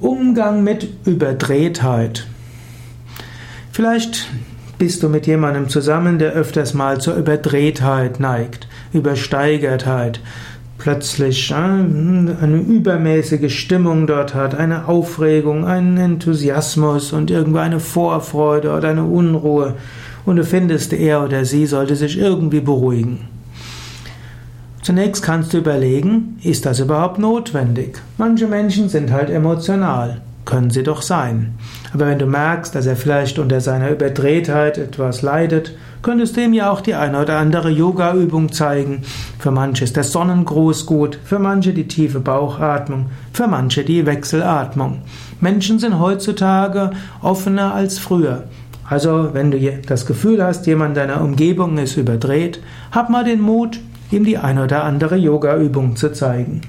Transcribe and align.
Umgang 0.00 0.64
mit 0.64 0.88
Überdrehtheit. 1.04 2.26
Vielleicht 3.70 4.28
bist 4.78 5.02
du 5.02 5.10
mit 5.10 5.26
jemandem 5.26 5.68
zusammen, 5.68 6.18
der 6.18 6.32
öfters 6.32 6.72
mal 6.72 7.02
zur 7.02 7.16
Überdrehtheit 7.16 8.18
neigt, 8.18 8.66
Übersteigertheit, 8.94 10.20
plötzlich 10.78 11.50
äh, 11.50 11.54
eine 11.54 12.64
übermäßige 12.66 13.54
Stimmung 13.54 14.06
dort 14.06 14.34
hat, 14.34 14.54
eine 14.54 14.88
Aufregung, 14.88 15.66
einen 15.66 15.98
Enthusiasmus 15.98 17.12
und 17.12 17.30
irgendwo 17.30 17.58
eine 17.58 17.78
Vorfreude 17.78 18.72
oder 18.72 18.88
eine 18.88 19.04
Unruhe 19.04 19.74
und 20.24 20.36
du 20.36 20.44
findest, 20.44 20.94
er 20.94 21.22
oder 21.22 21.44
sie 21.44 21.66
sollte 21.66 21.94
sich 21.94 22.18
irgendwie 22.18 22.60
beruhigen. 22.60 23.28
Zunächst 24.90 25.22
kannst 25.22 25.52
du 25.52 25.58
überlegen, 25.58 26.36
ist 26.42 26.66
das 26.66 26.80
überhaupt 26.80 27.20
notwendig? 27.20 28.02
Manche 28.18 28.48
Menschen 28.48 28.88
sind 28.88 29.12
halt 29.12 29.30
emotional. 29.30 30.20
Können 30.44 30.70
sie 30.70 30.82
doch 30.82 31.02
sein. 31.02 31.54
Aber 31.94 32.08
wenn 32.08 32.18
du 32.18 32.26
merkst, 32.26 32.74
dass 32.74 32.86
er 32.86 32.96
vielleicht 32.96 33.38
unter 33.38 33.60
seiner 33.60 33.90
Überdrehtheit 33.90 34.78
etwas 34.78 35.22
leidet, 35.22 35.76
könntest 36.02 36.36
du 36.36 36.40
ihm 36.42 36.54
ja 36.54 36.72
auch 36.72 36.80
die 36.80 36.96
eine 36.96 37.22
oder 37.22 37.38
andere 37.38 37.70
Yoga-Übung 37.70 38.50
zeigen. 38.50 39.02
Für 39.38 39.52
manche 39.52 39.84
ist 39.84 39.94
der 39.94 40.02
Sonnengruß 40.02 40.86
gut, 40.86 41.20
für 41.22 41.38
manche 41.38 41.72
die 41.72 41.86
tiefe 41.86 42.18
Bauchatmung, 42.18 43.10
für 43.32 43.46
manche 43.46 43.84
die 43.84 44.06
Wechselatmung. 44.06 45.02
Menschen 45.40 45.78
sind 45.78 46.00
heutzutage 46.00 46.90
offener 47.22 47.74
als 47.74 48.00
früher. 48.00 48.42
Also, 48.88 49.34
wenn 49.34 49.52
du 49.52 49.58
das 49.86 50.04
Gefühl 50.04 50.42
hast, 50.42 50.66
jemand 50.66 50.96
deiner 50.96 51.20
Umgebung 51.20 51.78
ist 51.78 51.96
überdreht, 51.96 52.60
hab 52.90 53.08
mal 53.08 53.22
den 53.22 53.40
Mut, 53.40 53.78
ihm 54.10 54.24
die 54.24 54.38
eine 54.38 54.64
oder 54.64 54.84
andere 54.84 55.16
Yoga-Übung 55.16 55.96
zu 55.96 56.12
zeigen. 56.12 56.60